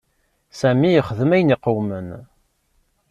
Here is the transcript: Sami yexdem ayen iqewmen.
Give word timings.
Sami 0.59 0.89
yexdem 0.91 1.31
ayen 1.35 1.53
iqewmen. 1.55 2.07